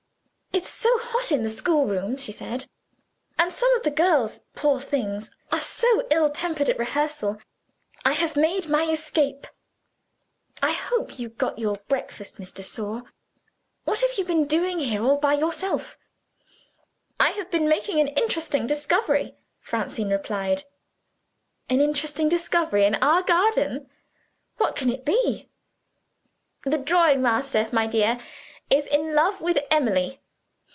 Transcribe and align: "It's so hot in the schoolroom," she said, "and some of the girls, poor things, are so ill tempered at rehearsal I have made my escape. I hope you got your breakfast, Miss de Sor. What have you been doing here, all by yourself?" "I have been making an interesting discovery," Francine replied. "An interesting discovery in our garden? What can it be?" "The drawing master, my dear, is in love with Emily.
"It's 0.53 0.67
so 0.69 0.91
hot 0.97 1.31
in 1.31 1.43
the 1.43 1.49
schoolroom," 1.49 2.17
she 2.17 2.31
said, 2.33 2.65
"and 3.37 3.53
some 3.53 3.73
of 3.75 3.83
the 3.83 3.89
girls, 3.91 4.41
poor 4.53 4.81
things, 4.81 5.31
are 5.51 5.59
so 5.59 6.05
ill 6.11 6.29
tempered 6.29 6.67
at 6.69 6.77
rehearsal 6.77 7.37
I 8.03 8.13
have 8.13 8.35
made 8.35 8.67
my 8.67 8.83
escape. 8.89 9.47
I 10.61 10.71
hope 10.73 11.17
you 11.17 11.29
got 11.29 11.57
your 11.57 11.75
breakfast, 11.87 12.37
Miss 12.37 12.51
de 12.51 12.63
Sor. 12.63 13.03
What 13.85 14.01
have 14.01 14.17
you 14.17 14.25
been 14.25 14.45
doing 14.45 14.79
here, 14.79 15.01
all 15.01 15.17
by 15.17 15.35
yourself?" 15.35 15.97
"I 17.19 17.29
have 17.31 17.49
been 17.49 17.69
making 17.69 17.99
an 18.01 18.09
interesting 18.09 18.67
discovery," 18.67 19.37
Francine 19.59 20.09
replied. 20.11 20.63
"An 21.69 21.79
interesting 21.79 22.27
discovery 22.27 22.85
in 22.85 22.95
our 22.95 23.23
garden? 23.23 23.89
What 24.57 24.75
can 24.75 24.89
it 24.89 25.05
be?" 25.05 25.47
"The 26.65 26.77
drawing 26.77 27.21
master, 27.21 27.69
my 27.71 27.87
dear, 27.87 28.19
is 28.69 28.85
in 28.87 29.15
love 29.15 29.39
with 29.39 29.57
Emily. 29.71 30.17